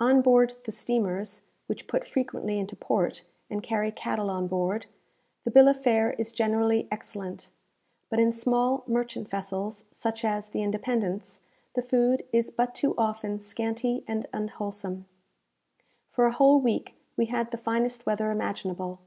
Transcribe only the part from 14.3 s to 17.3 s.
unwholesome. For a whole week we